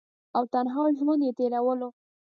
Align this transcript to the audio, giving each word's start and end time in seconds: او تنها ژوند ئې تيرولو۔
او 0.35 0.43
تنها 0.53 0.83
ژوند 0.99 1.21
ئې 1.25 1.31
تيرولو۔ 1.37 1.89